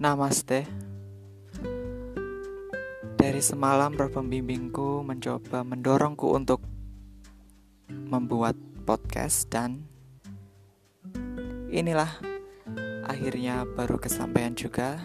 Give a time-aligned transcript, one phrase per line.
[0.00, 0.64] Namaste.
[3.20, 6.64] Dari semalam pembimbingku mencoba mendorongku untuk
[8.08, 8.56] membuat
[8.88, 9.84] podcast dan
[11.68, 12.08] inilah
[13.04, 15.04] akhirnya baru kesampaian juga.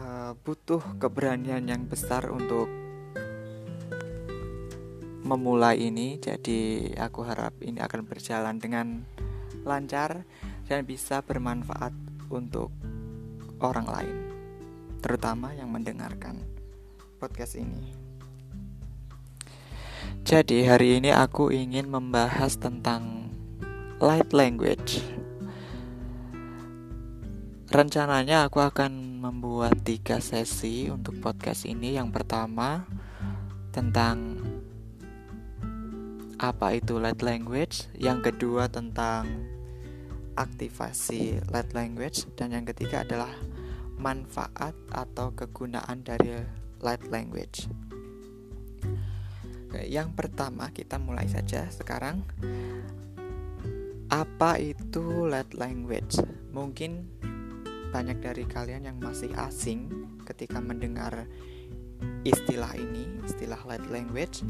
[0.00, 2.72] Uh, butuh keberanian yang besar untuk
[5.28, 9.04] memulai ini, jadi aku harap ini akan berjalan dengan
[9.66, 10.24] lancar
[10.66, 11.94] dan bisa bermanfaat
[12.30, 12.74] untuk
[13.62, 14.16] orang lain,
[15.00, 16.42] terutama yang mendengarkan
[17.22, 17.94] podcast ini.
[20.26, 23.30] Jadi, hari ini aku ingin membahas tentang
[24.02, 24.98] light language.
[27.70, 31.94] Rencananya, aku akan membuat tiga sesi untuk podcast ini.
[31.94, 32.86] Yang pertama
[33.70, 34.42] tentang
[36.36, 39.55] apa itu light language, yang kedua tentang
[40.36, 43.32] aktivasi light language dan yang ketiga adalah
[43.96, 46.44] manfaat atau kegunaan dari
[46.84, 47.66] light language.
[49.76, 52.24] Yang pertama kita mulai saja sekarang.
[54.06, 56.20] Apa itu light language?
[56.54, 57.04] Mungkin
[57.90, 59.88] banyak dari kalian yang masih asing
[60.28, 61.26] ketika mendengar
[62.22, 64.44] istilah ini, istilah light language.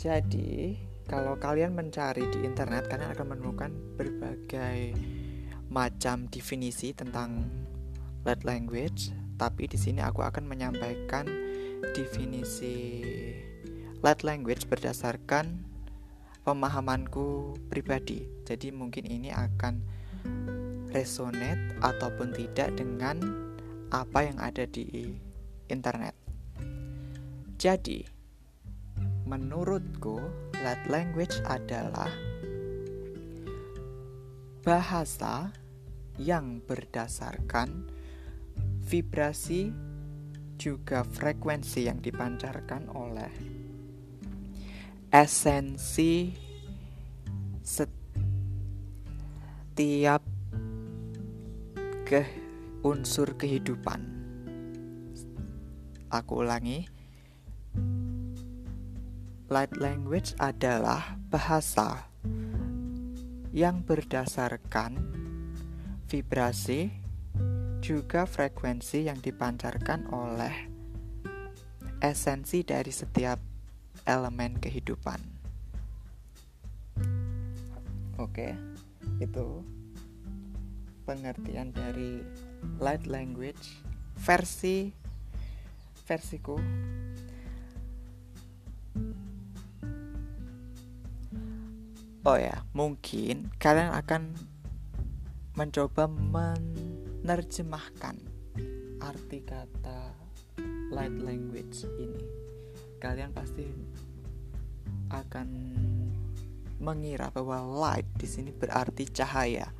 [0.00, 4.94] Jadi, kalau kalian mencari di internet, kalian akan menemukan berbagai
[5.66, 7.50] macam definisi tentang
[8.22, 9.10] light language.
[9.34, 11.26] Tapi di sini aku akan menyampaikan
[11.98, 13.02] definisi
[14.06, 15.66] light language berdasarkan
[16.46, 18.30] pemahamanku pribadi.
[18.46, 19.82] Jadi mungkin ini akan
[20.94, 23.18] resonate ataupun tidak dengan
[23.90, 25.10] apa yang ada di
[25.66, 26.14] internet.
[27.58, 28.06] Jadi,
[29.26, 32.12] menurutku light language adalah
[34.60, 35.48] bahasa
[36.20, 37.88] yang berdasarkan
[38.84, 39.72] vibrasi
[40.60, 43.32] juga frekuensi yang dipancarkan oleh
[45.08, 46.36] esensi
[47.64, 48.00] setiap
[52.04, 52.22] ke
[52.84, 54.20] unsur kehidupan.
[56.12, 56.84] Aku ulangi,
[59.50, 62.06] Light language adalah bahasa
[63.50, 64.94] yang berdasarkan
[66.06, 66.86] vibrasi
[67.82, 70.54] juga frekuensi yang dipancarkan oleh
[71.98, 73.42] esensi dari setiap
[74.06, 75.18] elemen kehidupan.
[78.22, 78.54] Oke,
[79.18, 79.66] itu
[81.02, 82.22] pengertian dari
[82.78, 83.82] light language
[84.14, 84.94] versi
[86.06, 86.54] versiku
[92.20, 94.36] Oh ya, mungkin kalian akan
[95.56, 98.12] mencoba menerjemahkan
[99.00, 100.12] arti kata
[100.92, 102.20] light language ini.
[103.00, 103.64] Kalian pasti
[105.08, 105.48] akan
[106.76, 109.72] mengira bahwa light di sini berarti cahaya.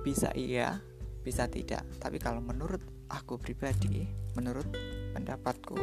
[0.00, 0.80] Bisa iya,
[1.20, 1.84] bisa tidak.
[2.00, 2.80] Tapi kalau menurut
[3.12, 4.72] aku pribadi, menurut
[5.12, 5.76] pendapatku,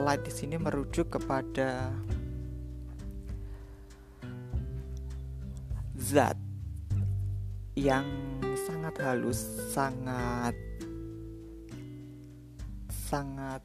[0.00, 1.92] light di sini merujuk kepada
[6.06, 6.38] zat
[7.74, 8.06] yang
[8.54, 9.42] sangat halus,
[9.74, 10.54] sangat
[12.86, 13.62] sangat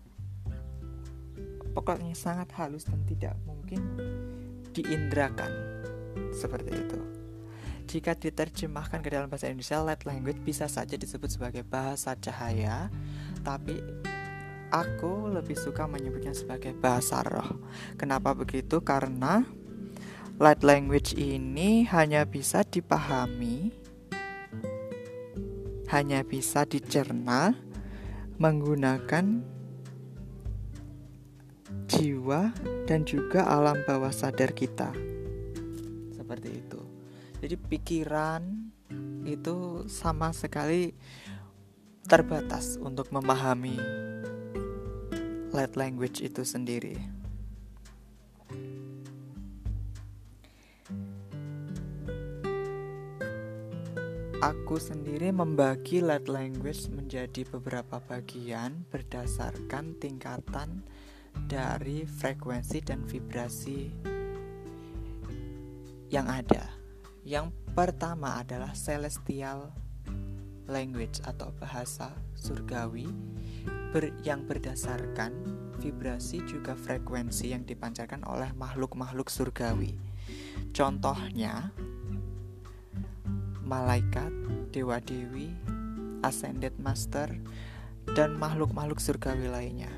[1.77, 3.81] pokoknya sangat halus dan tidak mungkin
[4.73, 5.53] diindrakan
[6.33, 6.99] seperti itu.
[7.85, 12.89] Jika diterjemahkan ke dalam bahasa Indonesia, light language bisa saja disebut sebagai bahasa cahaya,
[13.45, 13.77] tapi
[14.73, 17.59] aku lebih suka menyebutnya sebagai bahasa roh.
[17.99, 18.79] Kenapa begitu?
[18.81, 19.43] Karena
[20.41, 23.69] light language ini hanya bisa dipahami,
[25.93, 27.53] hanya bisa dicerna
[28.41, 29.45] menggunakan
[31.85, 32.49] jiwa
[32.89, 34.89] dan juga alam bawah sadar kita.
[36.09, 36.81] Seperti itu.
[37.37, 38.41] Jadi pikiran
[39.29, 40.97] itu sama sekali
[42.09, 43.77] terbatas untuk memahami
[45.53, 47.20] light language itu sendiri.
[54.41, 60.81] Aku sendiri membagi light language menjadi beberapa bagian berdasarkan tingkatan
[61.45, 63.93] dari frekuensi dan vibrasi
[66.09, 66.73] yang ada.
[67.21, 69.69] Yang pertama adalah celestial
[70.65, 73.13] language atau bahasa surgawi
[73.93, 75.37] ber yang berdasarkan
[75.77, 79.93] vibrasi juga frekuensi yang dipancarkan oleh makhluk-makhluk surgawi.
[80.73, 81.69] Contohnya
[83.71, 84.35] malaikat,
[84.75, 85.55] dewa-dewi,
[86.27, 87.31] ascended master,
[88.11, 89.91] dan makhluk-makhluk surgawi lainnya.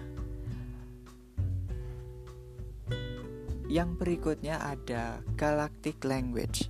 [3.66, 6.70] Yang berikutnya ada galactic language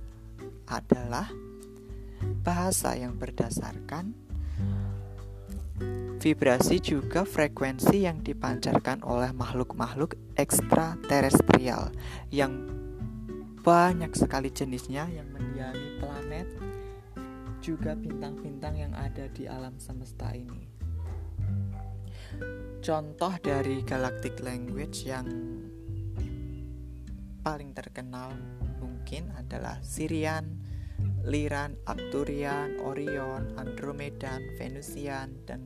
[0.64, 1.28] adalah
[2.40, 4.16] bahasa yang berdasarkan
[6.24, 11.92] vibrasi juga frekuensi yang dipancarkan oleh makhluk-makhluk ekstraterestrial
[12.32, 12.64] yang
[13.60, 16.73] banyak sekali jenisnya yang mendiami planet
[17.64, 20.68] juga bintang-bintang yang ada di alam semesta ini.
[22.84, 25.24] Contoh dari galactic language yang
[27.40, 28.36] paling terkenal
[28.76, 30.60] mungkin adalah Sirian,
[31.24, 35.64] Liran, Arcturian, Orion, Andromedan, Venusian, dan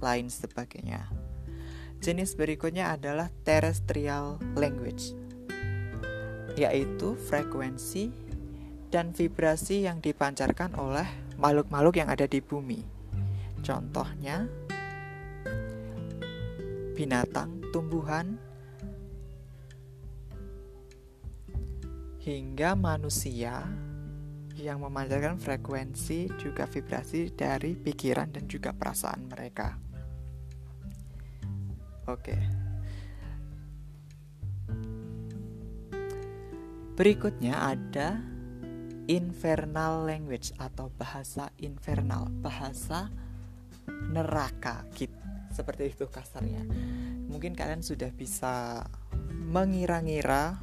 [0.00, 1.04] lain sebagainya.
[2.00, 5.12] Jenis berikutnya adalah terrestrial language,
[6.56, 8.25] yaitu frekuensi
[8.88, 11.06] dan vibrasi yang dipancarkan oleh
[11.36, 12.80] makhluk-makhluk yang ada di bumi.
[13.60, 14.46] Contohnya,
[16.94, 18.38] binatang, tumbuhan,
[22.26, 23.62] hingga manusia
[24.56, 29.76] yang memancarkan frekuensi juga vibrasi dari pikiran dan juga perasaan mereka.
[32.10, 32.38] Oke.
[36.96, 38.35] Berikutnya ada
[39.06, 43.10] infernal language atau bahasa infernal, bahasa
[44.10, 45.14] neraka gitu.
[45.54, 46.62] Seperti itu kasarnya.
[47.30, 48.84] Mungkin kalian sudah bisa
[49.30, 50.58] mengira-ngira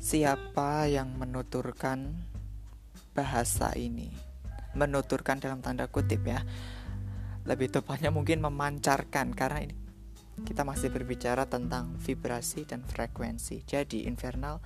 [0.00, 2.14] siapa yang menuturkan
[3.12, 4.10] bahasa ini
[4.74, 6.40] menuturkan dalam tanda kutip ya
[7.44, 9.79] lebih tepatnya mungkin memancarkan karena ini
[10.46, 14.60] kita masih berbicara tentang vibrasi dan frekuensi jadi infernal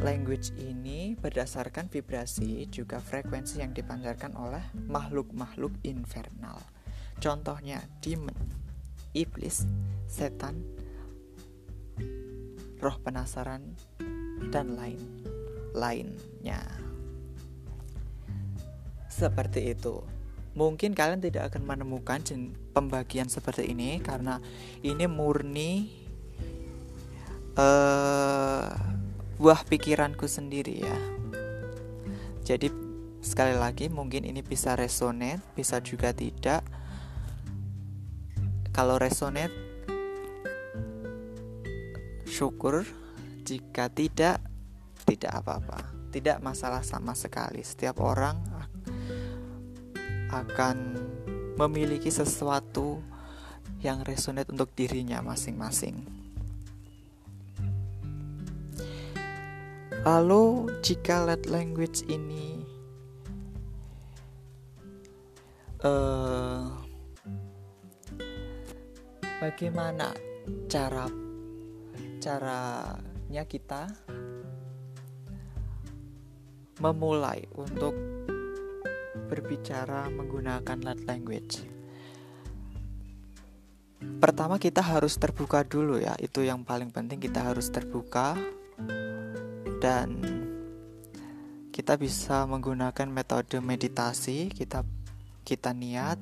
[0.00, 6.58] language ini berdasarkan vibrasi juga frekuensi yang dipancarkan oleh makhluk-makhluk infernal
[7.20, 8.36] contohnya demon
[9.12, 9.68] iblis
[10.08, 10.64] setan
[12.82, 13.62] roh penasaran
[14.50, 14.98] dan lain
[15.72, 16.60] lainnya.
[19.08, 20.21] Seperti itu.
[20.52, 22.20] Mungkin kalian tidak akan menemukan
[22.76, 24.36] pembagian seperti ini karena
[24.84, 25.88] ini murni
[27.56, 28.68] uh,
[29.40, 30.98] buah pikiranku sendiri ya.
[32.44, 32.68] Jadi
[33.24, 36.60] sekali lagi mungkin ini bisa resonate, bisa juga tidak.
[38.76, 39.52] Kalau resonate
[42.28, 42.84] syukur
[43.44, 44.40] jika tidak,
[45.04, 45.92] tidak apa-apa.
[46.12, 47.64] Tidak masalah sama sekali.
[47.64, 48.51] Setiap orang
[50.32, 50.96] akan
[51.60, 52.98] memiliki sesuatu
[53.84, 56.02] yang resonate untuk dirinya masing-masing.
[60.02, 62.66] Lalu, jika let language ini
[65.86, 66.66] uh,
[69.38, 70.10] bagaimana
[70.66, 71.06] cara
[72.18, 72.62] cara
[73.32, 73.88] saatnya kita
[76.84, 77.96] memulai untuk
[79.32, 81.64] berbicara menggunakan light language.
[84.20, 88.36] Pertama kita harus terbuka dulu ya, itu yang paling penting kita harus terbuka
[89.80, 90.20] dan
[91.72, 94.84] kita bisa menggunakan metode meditasi, kita
[95.48, 96.20] kita niat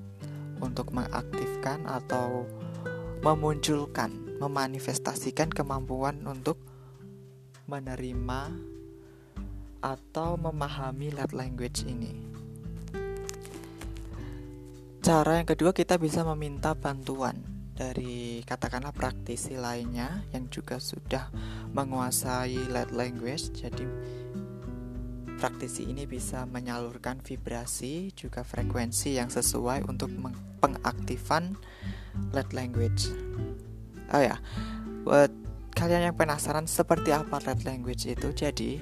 [0.63, 2.47] untuk mengaktifkan atau
[3.27, 6.63] memunculkan, memanifestasikan kemampuan untuk
[7.67, 8.55] menerima
[9.83, 12.30] atau memahami light language ini.
[15.11, 17.35] Cara yang kedua kita bisa meminta bantuan
[17.75, 21.35] dari katakanlah praktisi lainnya yang juga sudah
[21.75, 23.51] menguasai light language.
[23.51, 23.83] Jadi
[25.35, 30.15] praktisi ini bisa menyalurkan vibrasi juga frekuensi yang sesuai untuk
[30.63, 31.59] pengaktifan
[32.31, 33.11] light language.
[34.15, 34.39] Oh ya,
[35.03, 35.35] buat
[35.75, 38.79] kalian yang penasaran seperti apa light language itu, jadi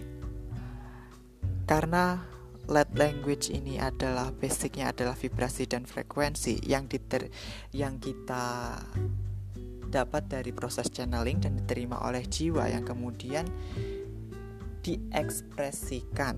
[1.64, 2.20] karena
[2.68, 7.32] light language ini adalah basicnya adalah vibrasi dan frekuensi yang diter
[7.72, 8.76] yang kita
[9.88, 13.48] dapat dari proses channeling dan diterima oleh jiwa yang kemudian
[14.84, 16.36] diekspresikan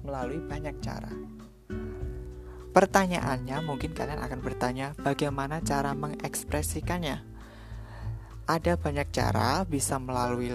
[0.00, 1.12] melalui banyak cara.
[2.72, 7.24] Pertanyaannya mungkin kalian akan bertanya bagaimana cara mengekspresikannya?
[8.46, 10.52] Ada banyak cara, bisa melalui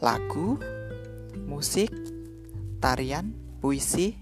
[0.00, 0.56] lagu,
[1.44, 1.92] musik,
[2.80, 4.16] tarian, puisi,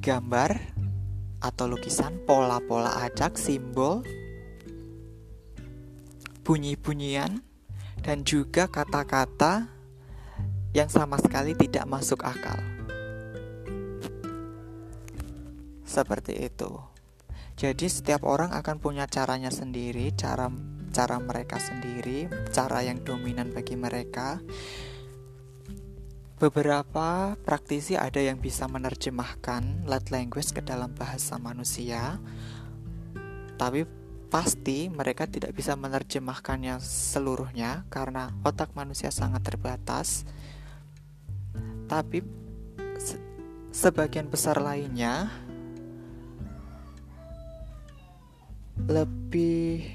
[0.00, 0.56] gambar,
[1.38, 4.00] atau lukisan, pola-pola acak, simbol,
[6.42, 7.44] bunyi-bunyian,
[8.00, 9.68] dan juga kata-kata
[10.72, 12.56] yang sama sekali tidak masuk akal.
[15.84, 16.72] Seperti itu.
[17.52, 20.48] Jadi setiap orang akan punya caranya sendiri, cara
[20.92, 24.40] cara mereka sendiri, cara yang dominan bagi mereka.
[26.42, 32.18] Beberapa praktisi ada yang bisa menerjemahkan light language ke dalam bahasa manusia,
[33.54, 33.86] tapi
[34.26, 40.26] pasti mereka tidak bisa menerjemahkannya seluruhnya karena otak manusia sangat terbatas.
[41.86, 42.26] Tapi
[42.98, 43.22] se
[43.70, 45.30] sebagian besar lainnya
[48.90, 49.94] lebih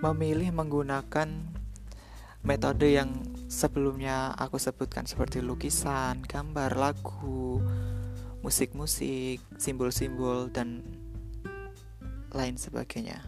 [0.00, 1.28] memilih menggunakan
[2.48, 3.12] metode yang
[3.50, 7.58] sebelumnya aku sebutkan seperti lukisan, gambar, lagu,
[8.46, 10.86] musik-musik, simbol-simbol dan
[12.30, 13.18] lain sebagainya.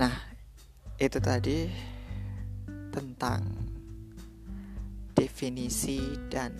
[0.00, 0.16] Nah,
[0.96, 1.68] itu tadi
[2.88, 3.44] tentang
[5.12, 6.00] definisi
[6.32, 6.56] dan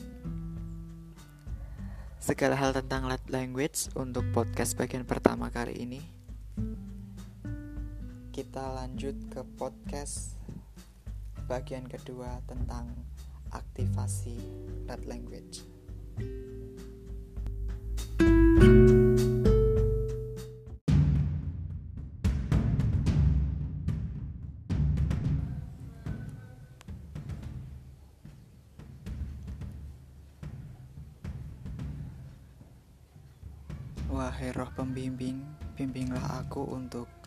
[2.20, 6.04] segala hal tentang language untuk podcast bagian pertama kali ini.
[8.28, 10.36] Kita lanjut ke podcast
[11.52, 12.88] bagian kedua tentang
[13.52, 14.40] aktivasi
[14.88, 15.68] red language.
[34.08, 35.44] Wahai roh pembimbing,
[35.76, 37.21] bimbinglah aku untuk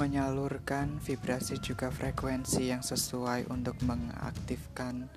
[0.00, 5.12] menyalurkan vibrasi juga frekuensi yang sesuai untuk mengaktifkan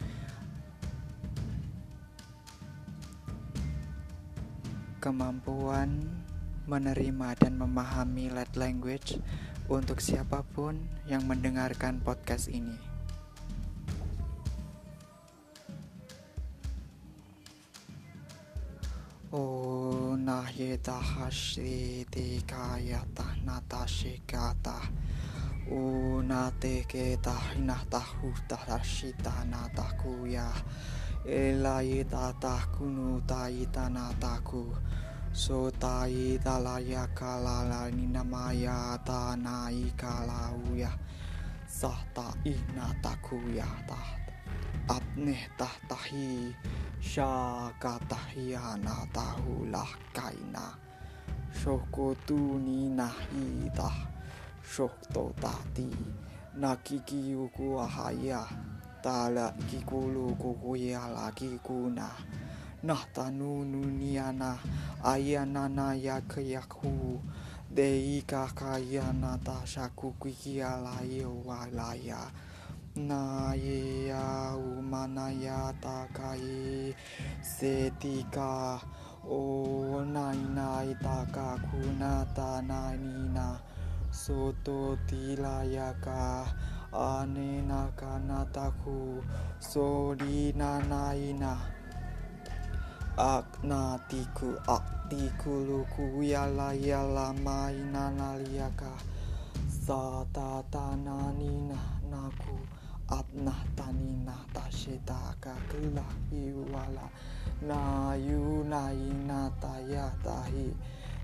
[4.99, 6.03] kemampuan
[6.67, 9.23] menerima dan memahami light language
[9.71, 10.75] untuk siapa pun
[11.07, 12.75] yang mendengarkan podcast ini.
[19.31, 24.77] Oh, nahyeta hashi tikayata natashikata.
[25.71, 30.51] Oh, nate keta hinatahu tarashita natakuya.
[31.25, 34.75] Elayita takunu taita nataku.
[35.33, 40.91] So taita layaka lala ninamaya tanai kalauya.
[41.65, 44.22] Sahta inatakuya tahta.
[44.87, 46.51] Apneh tahtahi.
[47.03, 50.71] Syakatahyana tahulah kaina
[51.51, 53.91] Shokotu ni nahita
[54.63, 55.87] Shokto tati.
[56.59, 58.43] Nakiki yuku ahaya
[59.03, 62.07] Tala kikulu kukuya lagi kuna.
[62.83, 64.59] Nah tanu nuniana
[65.03, 67.19] Ayanana yakayaku
[67.71, 72.27] Dei kakayana tashaku kikia layo walaya
[72.95, 76.93] na ya umana ya takai
[77.41, 78.79] setika.
[79.25, 83.57] O nai nai taka kunata nina
[84.11, 86.45] soto tilayaka.
[86.93, 89.17] Anena kanataku
[89.57, 91.57] sorina naina
[93.17, 98.93] aknatiku aktikuluku yala yala maina naliaka
[99.65, 101.22] satatananina naku
[103.13, 106.01] Abnah tanina tashita kakila
[106.33, 107.05] iwala
[107.61, 110.73] na yuna ina taya tahi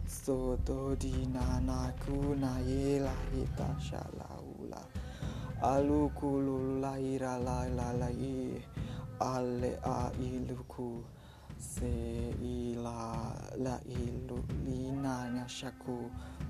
[0.05, 4.81] soto dina naku na hita shalaula
[5.65, 8.61] alukulu laira la la la i
[9.19, 11.01] ale a iluku
[11.57, 13.33] se ila
[13.65, 15.97] la ilu lina nyashaku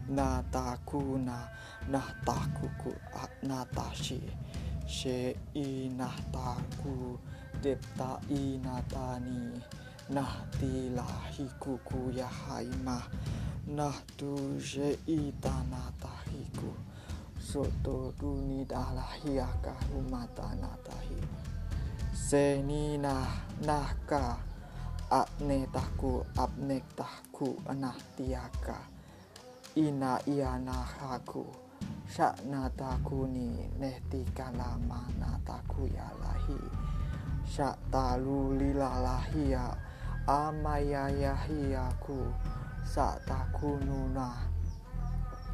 [0.09, 1.47] na takuna
[1.87, 2.91] na takuku
[3.47, 4.19] na tashi
[4.89, 7.13] she inah taku
[7.61, 9.53] depta inatani
[10.09, 11.77] nah tilahiku
[12.09, 12.97] ya haima
[13.69, 16.73] nah tu she itana tahiku
[17.37, 21.21] soto duni dalahiaka humata natahi
[22.09, 23.29] senina
[23.61, 24.41] nahka
[25.13, 28.89] apne taku apnek taku anah tiaka
[29.77, 31.68] ina iana haku
[32.09, 36.57] Syak natakuni nehti kalama nataku ya lahi
[37.45, 39.77] Syak talu lilalahia
[40.25, 42.33] amaya yahiyaku
[42.81, 44.41] Sak takununa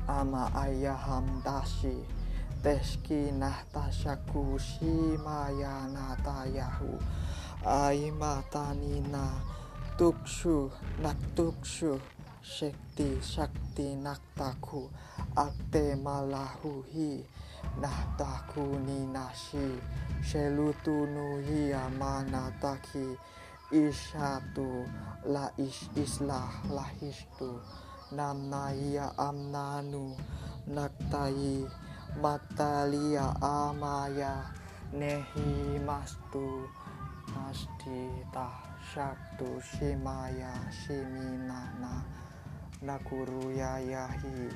[0.08, 2.08] ama ayaham tashi
[2.64, 6.96] Teski nahtasyaku shimaya natayahu
[7.68, 9.44] aimatanina
[10.00, 10.72] tukshu
[11.04, 12.00] naktukshu
[12.46, 14.86] shakti shakti naktaku
[15.34, 17.26] akte malahuhi
[17.82, 19.82] nahtaku ninashi
[20.22, 21.42] shelutunu
[21.74, 23.18] amanataki
[23.74, 24.86] isyatu
[25.26, 27.58] la is islah lahistu
[28.14, 30.14] namnaya amnanu
[30.70, 31.66] naktai
[32.22, 34.54] matalia amaya
[34.94, 36.70] nehi mastu
[37.34, 38.06] masti
[38.94, 42.25] syaktu shimaya shiminana
[42.86, 44.54] nakuru yayahi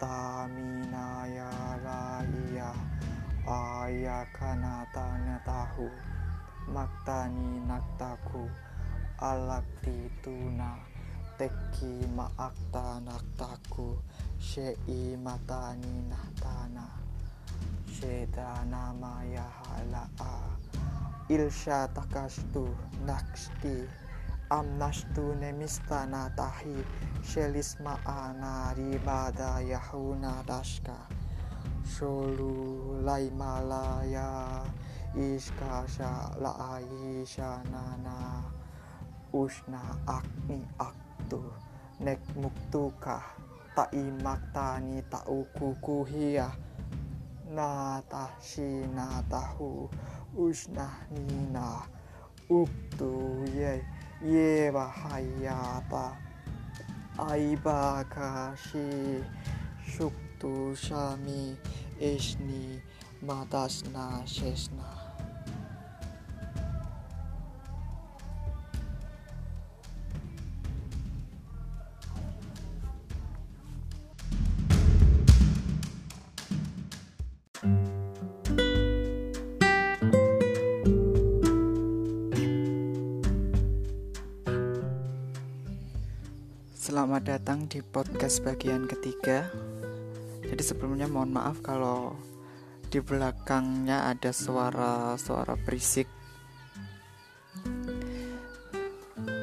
[0.00, 2.72] taminaya raya
[3.44, 5.92] ayakanatanya tahu
[6.72, 8.48] maktani naktaku
[9.20, 10.80] alakti tuna
[11.36, 14.00] teki maakta naktaku
[14.40, 16.88] shei matani nahtana
[17.92, 20.56] shedana maya halaa
[21.28, 22.64] ilsha takastu
[23.04, 24.07] naksti
[24.50, 26.80] amnastu nemistana tahi
[27.20, 30.96] shelisma ana ribada yahuna dashka
[31.84, 34.64] sholu laimalaya
[35.12, 36.80] iskasha la
[37.72, 38.40] nana
[39.32, 41.44] usna akni aktu
[42.00, 43.20] nek muktuka
[54.20, 56.16] 言えばはやば
[57.16, 58.76] 相ばかし
[59.96, 61.56] 食としゃみ
[62.00, 62.80] えしに
[63.24, 64.97] マだすナシェすナ
[87.88, 89.48] podcast bagian ketiga.
[90.44, 92.16] Jadi sebelumnya mohon maaf kalau
[92.88, 96.08] di belakangnya ada suara-suara berisik.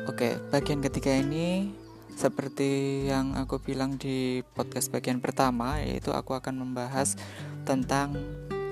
[0.05, 1.73] Oke, bagian ketiga ini
[2.15, 7.19] seperti yang aku bilang di podcast bagian pertama yaitu aku akan membahas
[7.67, 8.15] tentang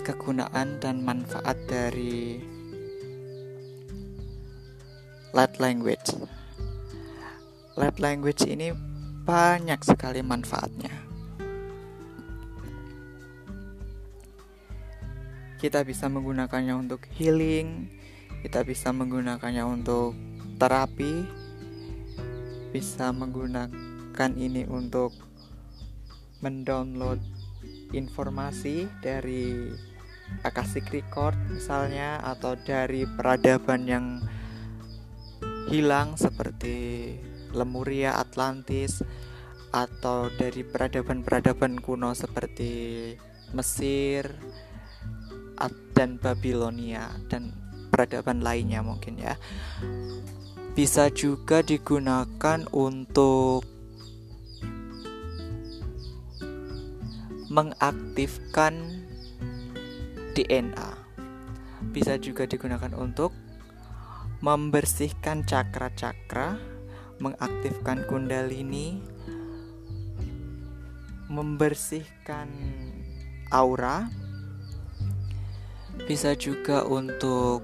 [0.08, 2.40] kegunaan dan manfaat dari
[5.36, 6.16] light language
[7.76, 8.93] light language ini
[9.24, 10.92] banyak sekali manfaatnya.
[15.64, 17.88] Kita bisa menggunakannya untuk healing,
[18.44, 20.12] kita bisa menggunakannya untuk
[20.60, 21.24] terapi,
[22.76, 25.16] bisa menggunakan ini untuk
[26.44, 27.24] mendownload
[27.96, 29.72] informasi dari
[30.44, 34.06] Akashic Record misalnya atau dari peradaban yang
[35.72, 37.16] hilang seperti
[37.54, 39.06] Lemuria, Atlantis,
[39.74, 43.14] atau dari peradaban-peradaban kuno seperti
[43.54, 44.30] Mesir
[45.94, 47.54] dan Babilonia dan
[47.94, 49.38] peradaban lainnya mungkin ya.
[50.74, 53.62] Bisa juga digunakan untuk
[57.54, 59.06] mengaktifkan
[60.34, 60.92] DNA.
[61.94, 63.30] Bisa juga digunakan untuk
[64.42, 66.73] membersihkan cakra-cakra
[67.24, 69.00] mengaktifkan kundalini,
[71.32, 72.52] membersihkan
[73.48, 74.12] aura,
[76.04, 77.64] bisa juga untuk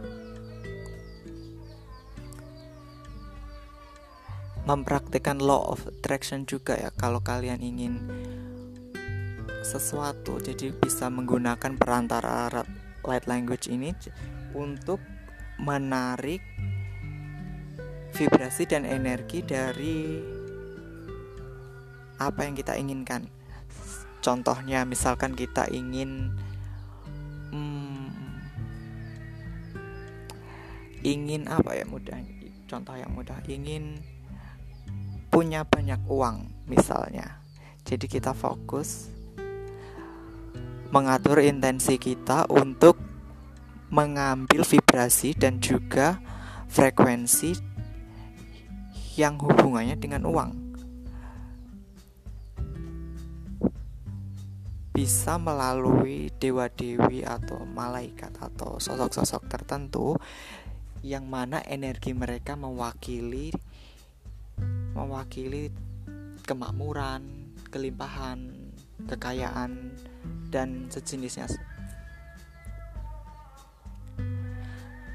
[4.63, 7.93] mempraktikkan law of attraction juga ya kalau kalian ingin
[9.65, 10.39] sesuatu.
[10.39, 12.63] Jadi bisa menggunakan perantara
[13.03, 13.91] light language ini
[14.55, 15.01] untuk
[15.59, 16.39] menarik
[18.13, 20.19] vibrasi dan energi dari
[22.19, 23.31] apa yang kita inginkan.
[24.19, 26.35] Contohnya, misalkan kita ingin
[27.55, 28.11] hmm,
[31.07, 32.19] ingin apa ya mudah,
[32.67, 34.03] contoh yang mudah, ingin
[35.31, 37.39] punya banyak uang misalnya.
[37.87, 39.07] Jadi kita fokus
[40.89, 42.97] mengatur intensi kita untuk
[43.93, 46.17] mengambil vibrasi dan juga
[46.69, 47.68] frekuensi
[49.19, 50.51] yang hubungannya dengan uang.
[54.95, 60.15] Bisa melalui dewa-dewi atau malaikat atau sosok-sosok tertentu
[61.03, 63.51] yang mana energi mereka mewakili
[64.95, 65.71] mewakili
[66.43, 67.23] kemakmuran,
[67.71, 68.51] kelimpahan,
[69.07, 69.95] kekayaan
[70.51, 71.47] dan sejenisnya.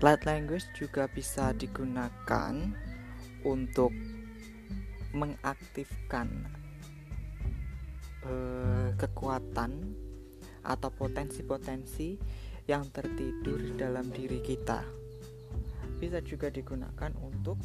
[0.05, 2.53] light language juga bisa digunakan
[3.45, 3.93] untuk
[5.15, 6.27] mengaktifkan
[8.27, 9.95] uh, kekuatan
[10.65, 12.17] atau potensi-potensi
[12.65, 14.81] yang tertidur dalam diri kita.
[16.01, 17.61] Bisa juga digunakan untuk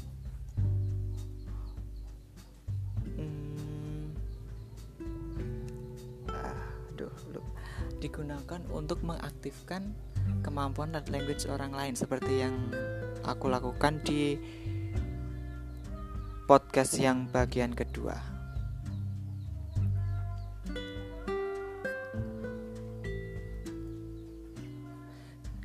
[6.29, 7.15] aduh,
[8.03, 9.95] digunakan untuk mengaktifkan
[10.43, 12.55] kemampuan dan language orang lain seperti yang
[13.23, 14.35] aku lakukan di
[16.49, 18.17] podcast yang bagian kedua.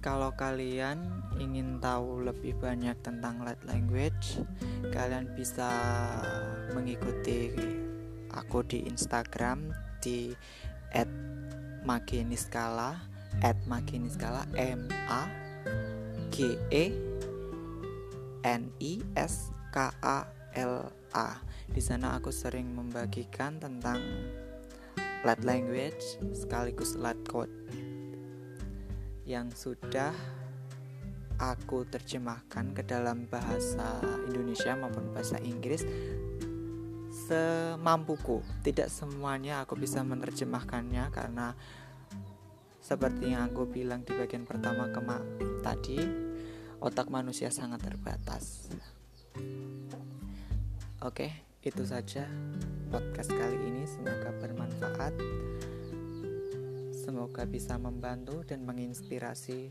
[0.04, 4.44] Kalau kalian ingin tahu lebih banyak tentang light language,
[4.92, 5.72] kalian bisa
[6.76, 7.56] mengikuti
[8.28, 9.72] aku di Instagram
[10.04, 10.36] di
[11.88, 13.00] @maginiskala
[13.64, 15.32] @maginiskala m a
[16.28, 16.92] g e
[18.44, 21.38] n i s k a l a.
[21.70, 23.98] Di sana aku sering membagikan tentang
[25.24, 27.50] light language sekaligus light code
[29.24, 30.12] yang sudah
[31.40, 35.82] aku terjemahkan ke dalam bahasa Indonesia maupun bahasa Inggris
[37.24, 38.44] semampuku.
[38.62, 41.56] Tidak semuanya aku bisa menerjemahkannya karena
[42.84, 45.24] seperti yang aku bilang di bagian pertama kema
[45.64, 45.96] tadi,
[46.84, 48.68] otak manusia sangat terbatas.
[51.04, 51.28] Oke,
[51.60, 52.24] itu saja
[52.88, 53.84] podcast kali ini.
[53.84, 55.12] Semoga bermanfaat.
[56.96, 59.68] Semoga bisa membantu dan menginspirasi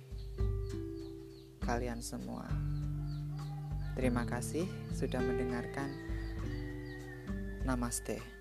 [1.66, 2.46] kalian semua.
[3.98, 5.90] Terima kasih sudah mendengarkan.
[7.66, 8.33] Namaste.